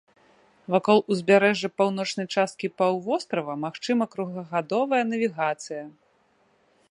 Вакол 0.75 0.99
узбярэжжа 1.15 1.69
паўночнай 1.81 2.27
часткі 2.35 2.67
паўвострава 2.81 3.53
магчыма 3.65 4.03
круглагадовая 4.15 5.03
навігацыя. 5.11 5.83